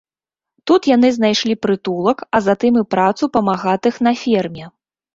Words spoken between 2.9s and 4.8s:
працу памагатых на ферме.